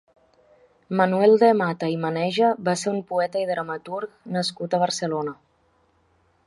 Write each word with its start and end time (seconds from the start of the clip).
Manuel 1.01 1.33
de 1.43 1.49
Mata 1.59 1.89
i 1.97 1.99
Maneja 2.05 2.49
va 2.69 2.75
ser 2.85 2.93
un 2.95 2.99
poeta 3.13 3.45
i 3.45 3.49
dramaturg 3.53 4.15
nascut 4.39 4.73
a 4.79 4.83
Barcelona. 4.87 5.35